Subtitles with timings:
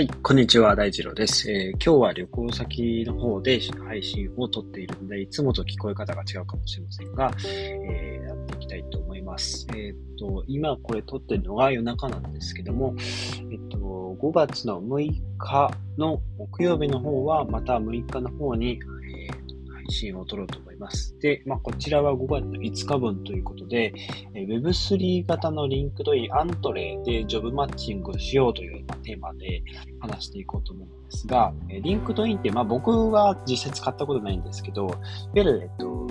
[0.00, 9.66] はい、こんにちは、大二郎です、えー今日は旅行先の方で配信を撮っているので、いつもと聞こえ方が違うかもしれませんが、えーやっていきたいと思います。
[9.76, 12.94] えっ、と、今これ撮ってるのが夜中なんですけども、
[13.52, 18.80] えっ、と、5月の6日の木曜日の方は、また6日の方に、
[19.90, 21.18] シーンを撮ろうと思います。
[21.20, 23.94] で、まあ、こちらは5月の5日分ということで、
[24.34, 29.62] Web3 型の LinkedIn Entre でジョブマッチングをしようというまテーマで
[30.00, 34.98] 話していこうと思うんですが、 LinkedIn って、まあ僕は実際使ったことないんですけど、いわ
[35.34, 36.06] ゆる、えっと、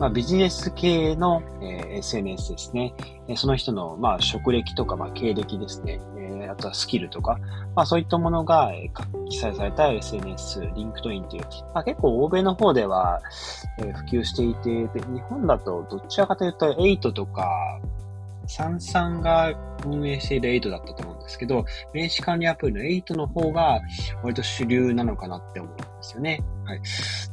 [0.00, 2.94] まあビジネス系の、え SNS ですね。
[3.28, 6.00] えその人の、まあ職歴とか、まあ経歴ですね。
[6.16, 7.38] えあとはスキルとか、
[7.76, 8.90] まあそういったものが、え
[9.28, 11.42] 記載された SNS、 LinkedIn という、
[11.74, 13.20] まあ結構欧米の方では、
[13.78, 17.50] え普及していて、で、日本だとどちらかというと8とか、
[18.46, 19.52] Sansan が
[19.84, 23.82] 運営している Eight だったと思うんですけど、名刺管理アプリの8の方が
[24.22, 26.42] 割と主流なのかなって思うんですよね。
[26.64, 26.80] はい。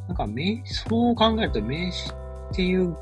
[0.10, 2.96] なんか名、そう考えると名刺っていう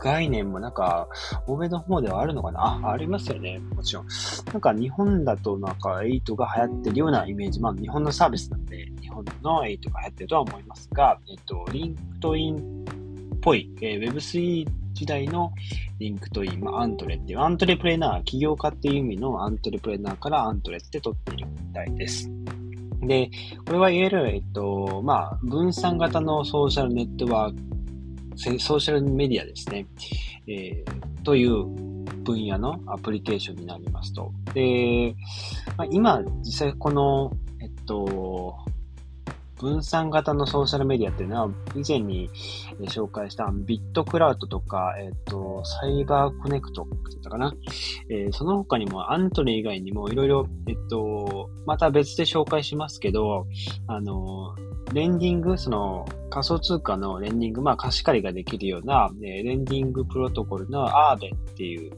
[0.00, 1.08] 概念もなんか、
[1.46, 2.80] 欧米の方ではあるのかな？
[2.84, 3.58] あ、ありますよね。
[3.74, 4.06] もちろん。
[4.52, 7.60] なんか日本だとなんか8が流行ってるようなイメージ。
[7.60, 12.60] まあ日本のサービスなんで、日本の8が流行ってるとは思いますが、えっと、 LinkedIn っ
[13.40, 15.52] ぽい、えー Web3 時代の
[16.00, 22.28] リンクトイン、まあ、 Entre っていう、アントレプレーナー、起業家っていう意味のアントレプレーナーから Entre って取っているみたいです。
[23.02, 23.30] で、
[23.64, 27.62] これはいわゆる、えっと、まあ、分散型のソーシャルネットワーク、
[28.38, 29.86] ソーシャルメディアですね、
[30.46, 31.64] えーという
[32.24, 34.32] 分野のアプリケーションになりますと。
[34.54, 35.14] で、
[35.76, 38.56] まあ、今、実際この、えっと、
[39.58, 42.30] 分散型のソーシャルメディアっていうのは、以前に
[42.82, 46.86] 紹介したビットクラウドとか、えっ、と、サイバーコネクトだ
[47.18, 47.54] ったかな。
[48.08, 53.46] えーその他にも、アントレ以外にもいろいろ、えっと、また別で紹介しますけど、
[53.86, 54.54] あの、
[54.92, 61.92] レンディング、その仮想通貨のレンディング、まあ貸し借りができるような、えーレンディングプロトコルのアーベっていう、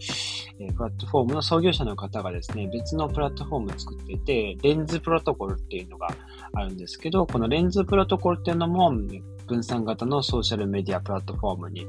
[0.60, 6.08] えプラットフォームの創業者の方がですね、別のプラットフォームを作っていて、レンズプロトコルっていうのが
[6.52, 8.92] あるんですけど、このレンズプロトコルっていうのも、
[9.46, 11.86] 分散型のソーシャルメディアプラットフォームに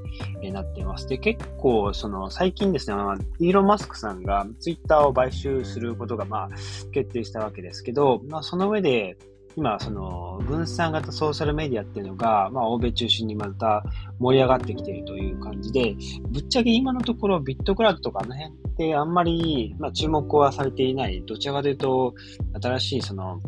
[0.52, 1.08] なっています。
[1.08, 2.96] で、結構、その、最近ですね、
[3.40, 6.50] イーロン・マスクさんがツイッターを買収することが、まあ、
[6.92, 9.18] 決定したわけですけど、まあ、その上で、
[9.56, 13.84] 今、その、分散型ソーシャルメディアっていうのが、まあ、欧米中心にまた
[14.20, 15.96] 盛り上がってきているという感じで、
[16.30, 21.24] ぶっちゃけ今のところビットクラウドとかあの辺ってあんまり、まあ、注目はされていない。
[21.26, 22.14] どちらかというと、
[22.62, 23.40] 新しい、その、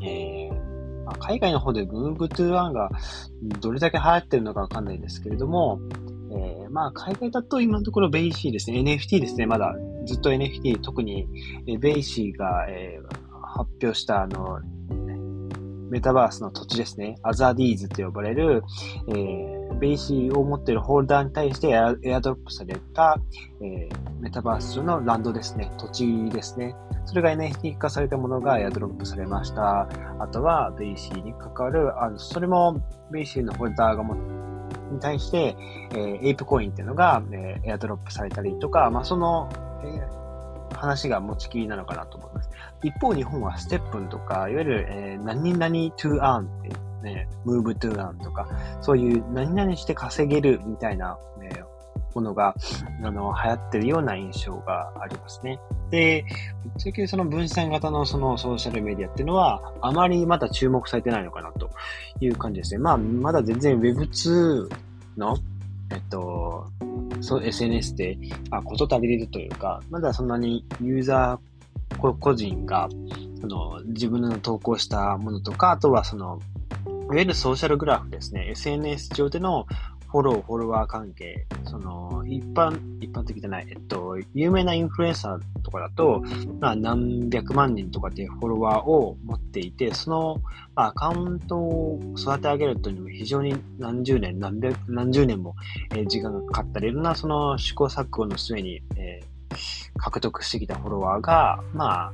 [0.00, 2.90] えーまあ、海外の方で Move to Earn が
[3.60, 5.80] どれだけ流行ってるのかわかんないですけれども、
[6.32, 9.74] えーまあ、海外だと今のところ BAYC ですね、NFT ですね、まだ
[10.06, 11.28] ずっと NFT、特に、
[11.78, 14.60] BAYC が、えー発表したあの、
[15.92, 18.64] メタバースの土地ですね、 Otherdeeds と呼ばれる、
[19.08, 23.18] えー BAYC を持っているホルダーに対してエアエアドロップされた、
[23.60, 26.74] えーメタバース上のランドですね、土地ですね。
[27.04, 29.86] それが NFT 化されたものがエアドロップされました。
[30.18, 32.80] あとは、 BAYC に関わる、あの、それも、
[33.10, 34.14] BAYC のホルダーがも、
[34.92, 35.56] に対して、
[35.90, 39.50] えー ApeCoin っていうのが、えーエアドロップされたりとか、まあ、その、
[39.84, 40.21] えー
[40.82, 42.50] 話が持ちきりなのかなと思います。
[42.82, 45.66] 一方、日本は STEPN とか、いわゆる、えー何々
[45.96, 48.48] to earn っていうね、move to earn とか、
[48.80, 51.72] そういう何々して稼げるみたいな、えー
[52.14, 52.54] ものが、
[53.02, 55.58] あの、流行ってるような印象がありますね。
[55.90, 56.24] で、
[56.62, 61.70] ぶっちゃけその分散型のそのソーシャルメディアっていうのは、あまりまだ注目されてないのかなと
[62.20, 62.78] いう感じですね。
[62.78, 64.68] まあ、まだ全然 Web2
[65.16, 65.36] の、
[65.92, 66.66] えっと、
[67.20, 68.18] そう SNS で、
[68.50, 72.88] まあ、こと足りるというか、まだそんなにユーザー個人が、
[73.40, 76.40] その、自分の投稿したものとか、あとはその、
[76.86, 78.48] いわゆるソーシャルグラフですね。
[78.50, 79.66] SNS 上での
[80.12, 86.22] フォロー、フォロワー関係、その、一般、一般的じゃない、えっと、有名なインフルエンサーとかだと、
[86.60, 90.36] まあ、何百万人とかっていうフォロワーを持っていて、その、
[90.74, 95.54] アカウントを育て上げるというのも非常に何十年、何百、何十年も、
[95.92, 99.32] えー時間がかかったり、いろんなその試行錯誤の末に、えー
[99.98, 102.12] 獲得してきたフォロワーが、まあ、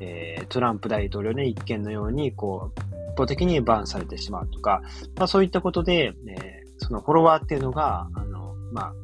[0.00, 2.80] えートランプ大統領の一件のように、こう、
[3.12, 4.82] 一方的にバンされてしまうとか、
[5.16, 8.94] まあそういったことで、えーそのフォロワーっていうのが、あの、まあ、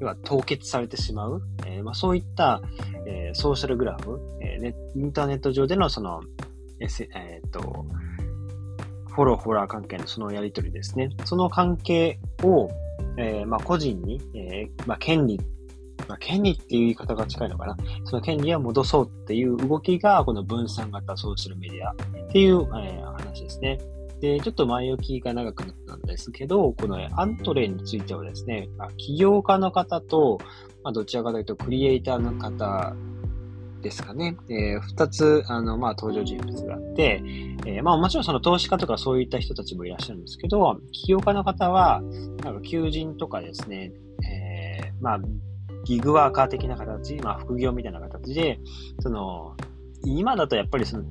[0.00, 2.62] 要は凍結されてしまう、えーまあそういった、
[3.06, 6.22] えーソーシャルグラフ、えーネインターネット上でのその、
[6.80, 7.60] えーっと、
[9.08, 11.10] フォロー、フォロワー関係のそのやりとりですね。
[11.24, 12.70] その関係を、
[13.18, 15.38] えーまあ、個人に、えーまあ、権利
[16.08, 17.76] まあ、権利っていう言い方が近いのかな。
[18.04, 23.78] その権利を戻そうっていう動きが、この分散型ソーシャルメディアっていう、えー、話ですね。
[24.20, 30.38] で、ちょっと前置きが長くなったんですけど、このアントレについてはですね、起業家の方と、
[30.82, 32.94] まあ、どちらかというとクリエイターの方
[33.80, 34.36] ですかね。
[34.48, 37.22] えー、二つ、あの、まあ、登場人物があって、
[37.66, 42.02] えー、まあ、もちろんその投資家とかそういった人たちもいらっしゃるんですけど、起業家の方は、
[42.44, 43.92] なんか求人とかですね、
[44.24, 45.20] えー、まあ、
[45.84, 48.60] ギグワーカー的な形、まあ、副業みたいな形で、
[49.00, 49.56] その、
[50.04, 51.04] 今だとやっぱりその、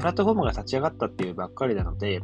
[0.00, 2.22] プラットフォームが立ち上がったっていうばっかりなので、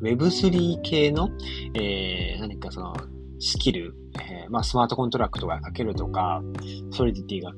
[0.00, 1.28] Web3 系の、
[1.74, 2.96] えー、何かその、
[3.38, 6.42] スキル、えー、まあ、スマートコントラクトが書けるとか、
[6.90, 7.50] ソリディティが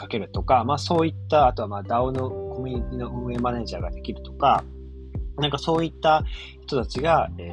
[0.00, 4.64] 書けるとか、まあ、そういった、あとはまあ DAO のコミュニティの運営マネージャーができるとか、
[5.36, 6.24] なんかそういった
[6.62, 7.52] 人たちが、え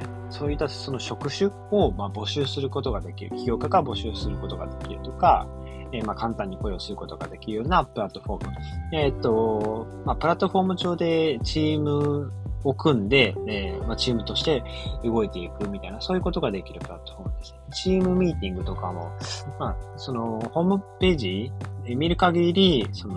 [0.00, 5.46] ー、そういったその職種をまあ募集することができる、企業家が募集することができるとか、
[5.92, 8.56] えー、まあ簡単に雇用することができるようなプラットフォーム。
[8.92, 12.32] えっ、と、まあ、プラットフォーム上でチーム
[12.64, 14.62] を組んで、えー、まあ、チームとして
[15.04, 17.54] 動いていくみたいな、そういうことができるプラットフォームです。
[17.72, 19.10] チームミーティングとかも、
[19.58, 21.52] まあ、その、ホームページ、
[21.84, 23.14] 見る限り、その、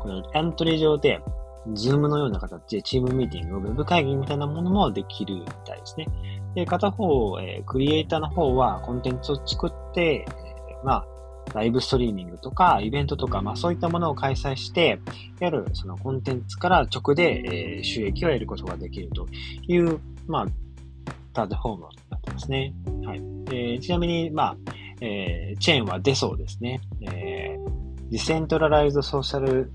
[0.00, 1.20] この Entre 上で、
[1.74, 6.06] Zoom のような形でチームミーティング、ウェブ会議みたいなものもできるみたいですね。
[6.54, 11.06] で、片方、えー、クリエイターの方はコンテンツを作って、えー、まあ、
[11.54, 15.00] ライブストリーミングとか、イベントとか、まあそういったものを開催して、
[15.40, 19.26] いわゆるそのコンテンツから直で、え、収益を得ることができると
[19.66, 20.52] いう、まあ、プ
[21.34, 22.74] ラットフォームになってますね。
[23.04, 23.18] はい。
[23.18, 24.56] えー、ちなみに、まあ、
[25.00, 26.80] えー、チェーンは出そうですね。
[27.00, 29.72] えー、 decentralized social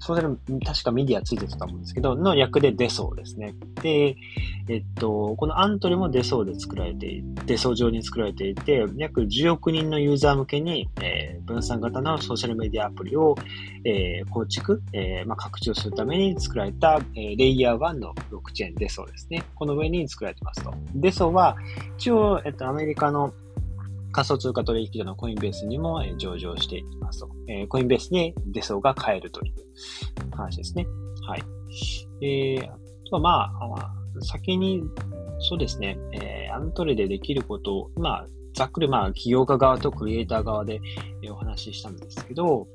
[0.00, 3.54] そうする確かメディアついてたと思うんですけど、の略でデソーですね。
[3.82, 4.16] で、
[4.68, 13.34] えっと、このアントリもデソーで作られていて、デソー上に作られていて、約10億人のユーザー向けに、えー、分散型のソーシャルメディアアプリを、
[13.84, 19.44] えー、構築、えーまあ、拡張するために作られた、えー、レイヤー1のブロックチェーンデソーですね。
[19.54, 20.72] この上に作られてますと。
[20.94, 21.56] デソーは、
[21.96, 23.32] 一応、えっと、アメリカの
[24.12, 27.30] 仮想通貨取引所のコインベースにも上場していますと。
[27.48, 30.86] え、コインベースにデソーが買えるという話ですね。
[31.26, 31.42] はい。
[32.22, 32.78] えー、あ
[33.08, 34.82] とはまあ、先に、
[35.40, 40.80] そうですね、えー、アントレでできることを、まあ、ざっくりまあ、起業家側とクリエイター側で
[41.30, 42.66] お話ししたんですけど、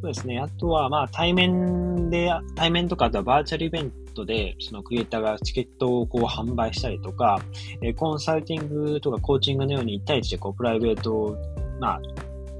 [0.00, 0.38] そうですね。
[0.38, 7.40] あとは、まあ、対面で、対面とか、あとはバーチャルイベントで、そのクリエイターがチケットをこう販売したりとか、
[7.82, 11.36] え、コンサルティングとかコーチングのように1対1でこうプライベート、
[11.80, 12.00] まあ、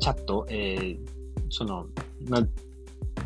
[0.01, 0.99] チャット、えー、
[1.51, 1.87] その、
[2.29, 2.43] まあ、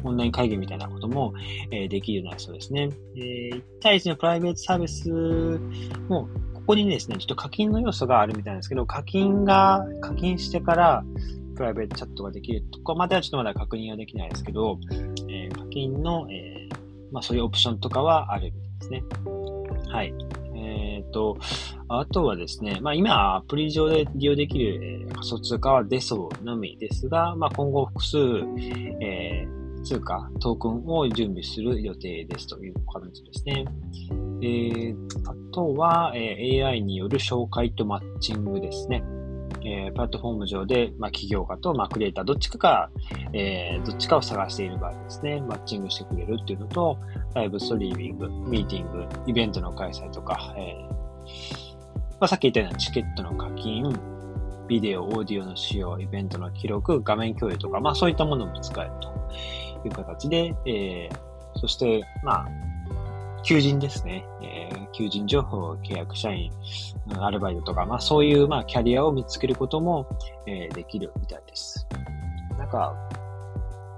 [0.05, 1.33] オンライン会議みたいなことも、
[1.71, 2.91] えー、できるようになりそうですね。
[3.17, 5.09] えー、1対1のプライベートサービス
[6.09, 11.05] も、ここにですね、ちょっと課金の要素があるみたいなんですけど、課金が、課金してから、
[11.55, 14.79] プライベートチャットができるとかまではちょっとまだ確認はできないですけど、
[15.29, 16.75] えー、課金の、えー、
[17.13, 19.03] まあそういうオプションとかはあるみたいですね。
[19.89, 20.15] はい。
[20.55, 21.37] えっ、ー、と、
[21.89, 28.19] あとはですね、まあ今アプリ上で利用できる、えー、仮想通貨はデソのみですが、まあ今後複数、
[29.01, 33.65] えー、通貨、トークンを準備する予定ですという形ですね。
[34.43, 39.05] えー、あとは、えー、AI による紹介とマッチングですね。
[39.65, 42.91] えー、プラットフォーム上で、まあ、企業家と、まあ、クリエイター、どっちかが、
[43.33, 46.99] えー、どっちかを探している場合ですね、マッチングしてくれるっていうのと、
[47.35, 51.03] ライブストリーミング、ミーティング、イベントの開催とか、えー
[52.23, 53.93] まあ、さっき言ったようなチケットの課金、
[54.69, 62.49] ビデオ、オーディオの使用、イベントの記録、画面共有とか、まあそういったものも使えるという形で、えー、そして、まあ、
[63.43, 64.25] 求人ですね。
[64.41, 66.51] え、求人情報、契約社員、
[67.19, 70.07] アルバイトとか、まあそういう、まあキャリアを見つけることも、
[70.47, 71.87] えー、できるみたいです。
[72.59, 72.95] なんか、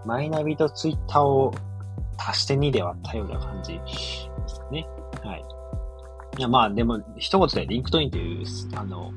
[0.06, 1.54] マイナビとツイッターを
[2.18, 3.80] 足して2で割ったような感じで
[4.46, 4.86] すかね。
[5.22, 5.44] はい。
[6.38, 8.46] いや、まあでも、一言でリンクトインという、
[8.76, 9.12] あの、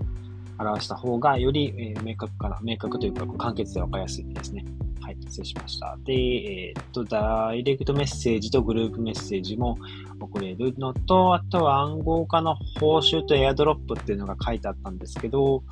[0.60, 4.66] 表した方がより、えー、明確かな、明確というか、簡潔で分かりやすいですね。
[5.08, 5.98] はい、失礼しました。
[6.04, 9.78] で、えー、っと、ダイレクトメッセージとグループメッセージも
[10.20, 15.64] 送れるのと、あとは暗号化の報酬とエアドロップっていうのが書いてあったんですけど、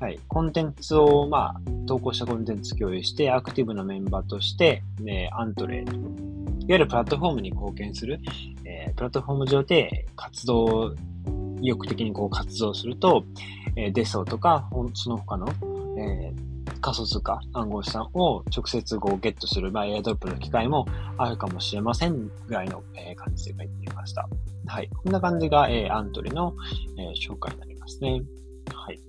[0.00, 5.98] はい、コンテンツを、まあ、投稿したコンテンツ共有して、アクティブなメンバーとして、ね、 Entre いわ
[6.66, 8.18] ゆるプラットフォームに貢献する、
[8.64, 10.96] えー、プラットフォーム上で活動、
[11.60, 13.24] 意欲的にこう活動すると、
[13.76, 15.46] えー、デソとか、その他の、
[15.96, 16.47] えー
[16.80, 24.28] 仮想通貨、暗号資産を直接こうゲットする、まあ、エアドロップの機会もあるかもしれませんぐらいの、え感じで書いてみました。
[24.66, 24.88] はい。
[24.88, 26.54] こんな感じが、えアントリの、
[26.98, 28.22] え紹介になりますね。
[28.74, 29.00] はい。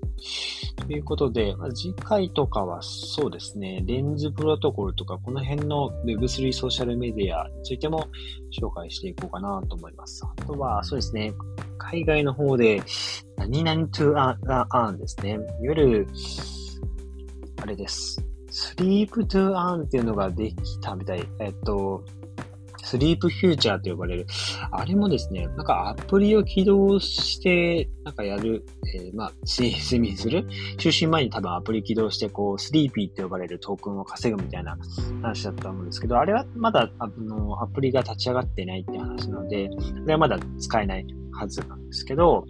[0.88, 8.08] ということで、まあ、次回とかはそうですね、レンズプロトコルとか、この辺の Web3 ソーシャルメディアについても
[8.60, 10.24] 紹介していこうかなと思います。
[10.26, 11.34] あとは、そうですね、
[11.78, 12.82] 海外の方で、
[13.38, 15.32] 何々 to earn ですね。
[15.32, 16.08] いわゆる、
[17.62, 18.26] あれです。
[18.50, 21.28] sleep to earn っていうのができたみたい。
[21.40, 22.04] えっと、
[22.82, 24.26] スリープフューチャーと呼ばれる。
[24.72, 30.48] あれもですね、なんかアプリを起動して、なんかやる、えー、まあ、睡眠する？
[30.78, 34.76] 就寝前に多分アプリ起動して、こう、スリーピーって呼ばれるトークンを稼ぐみたいな
[35.22, 39.70] 話だったと思うんですけど、あれはまだ、あの、アプリが立ち上がってないって話なので、
[40.04, 42.48] あれはまだ使えないはずなんですけど、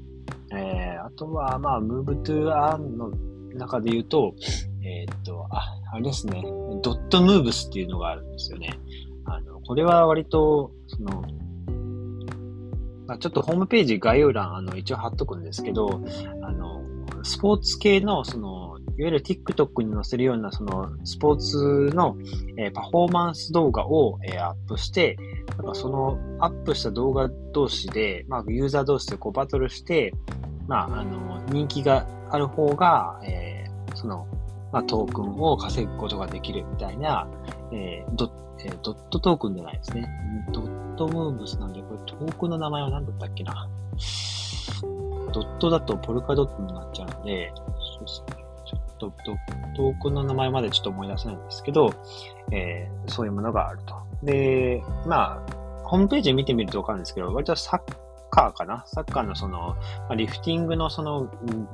[0.53, 3.11] えー、あとは、まあ、Move to Earn の
[3.55, 4.33] 中で言うと、
[4.89, 6.41] えー、っと、あ、あれですね、
[6.81, 8.79] ドットムーブスっていうのがあるんですよね。
[9.25, 11.21] あの、これは割と、その、
[13.05, 16.01] まあ、ちょっとホームページ概要欄、あの、一応貼っとくんですけど、
[16.41, 16.81] あの、
[17.23, 22.17] スポーツ系の、その、いわゆる TikTok に載せるような、その、スポーツの、
[22.57, 25.17] えー、パフォーマンス動画を、えー、アップして、
[25.57, 30.13] なんかその、アップした動画同士で、まあ、ユーザー同士でこうバトルして、
[30.67, 34.27] まあ、あの、人気がある方が、えー、その、
[34.71, 37.27] まあ、トークンを稼ぐことができるみたいな、
[37.71, 40.09] えー、ドえー、ドットトークンじゃないですね。
[40.51, 43.69] ドットムーブスなんで、これトークンの名前は何だったっけな。
[45.33, 48.45] ドットだとポルカドットになっちゃうので、そうですね。
[48.65, 49.13] ちょっと
[49.77, 51.93] トークンの名前までちょっと思い出せないんですけど、
[52.51, 53.95] えー、そういうものがあると。
[54.23, 57.79] で、まあ、ホームページ見てみるとわかるんですけど、割とサッ
[58.39, 58.83] ッカーかな？
[58.87, 59.75] サッカーのその、
[60.07, 61.29] ま、リフティングのその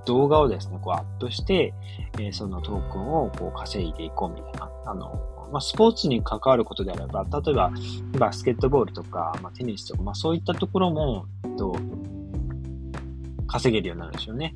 [0.05, 1.73] 動画をですね、こうアップして、
[2.19, 5.19] え、そのトークンをこう稼いでいこうみたいな、あの、
[5.51, 7.71] まあ、スポーツに関わることであれば、例えば
[8.17, 11.75] バスケットボールとか、まあ、テニスとか、まあ、そういったところも、えっと、
[13.47, 14.55] 稼げるようになるんですよね。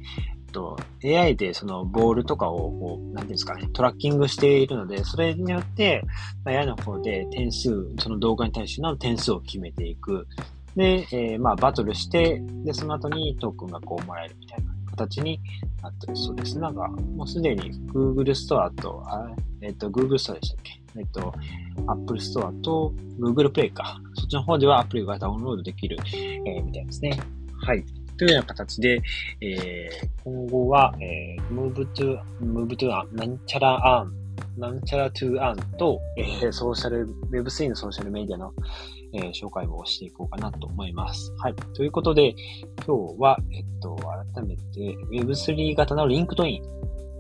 [0.52, 6.04] と、AI でそのボールとかを、こう、なんですかね、トラッキングしているので、それによって、
[6.46, 10.28] AI の方で点数、その動画に対しての点数を決めていく。
[10.80, 15.38] で、えー、まあ、バトルして、で、その後にトークンがこうもらえるみたいな形に
[15.84, 16.58] なってるそうです。
[16.58, 19.30] なんか、もうすでに Google ストアと、あ
[19.62, 20.82] えっ、と、Google ストアでしたっけ？
[20.98, 21.34] えっ、と、
[21.86, 24.00] Apple ストアと Google Play か。
[24.14, 27.20] そっちの方ではアプリがダウンロードできる、えー、みたいですね。
[27.62, 27.84] はい。
[28.18, 29.02] というような形で、
[29.42, 34.20] えー、今後は、えー、move to, move to なんちゃら earn
[34.58, 38.54] なんちゃら to earn と、えー、ソーシャル、Web3 のソーシャルメディアの、
[39.14, 41.34] えー、紹介をしていこうかなと思います。
[41.40, 41.56] はい。
[41.74, 42.36] ということで、
[42.86, 46.64] 今日は、えっと、改めて Web3 型のリンクトイン、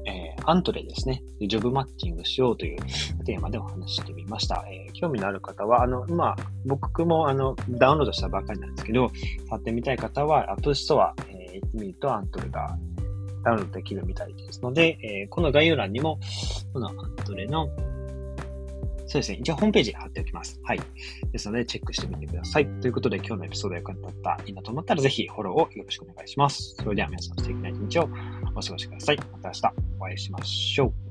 [0.07, 1.21] えー、 Entre ですね。
[1.41, 2.79] ジョブマッチングしようという
[3.25, 4.63] テーマでお話してみました。
[4.71, 9.09] えー、興味のある方は、あの、まあ、僕もあの、ダウンロードしたばっかりなんですけど、
[9.47, 12.77] 触ってみたい方は、App Store、えー、行ってみるとアントレが
[13.43, 16.19] ダウンロードできるみたいですので、えー、この概要欄にも、
[16.73, 17.67] このアントレの
[19.09, 19.39] そうですね。
[19.41, 20.59] 一応ホームページ貼っておきます。
[20.63, 20.81] はい。
[21.31, 22.67] ですので、チェックしてみてください。
[22.79, 26.75] ということで、今日のエピソード役に立ったいいなと思ったら、ぜひフォローをよろしくお願いします。
[26.77, 28.09] それでは皆さん素敵な一日を
[28.55, 29.17] お過ごしください。
[29.17, 31.08] また明日お会いしましょう。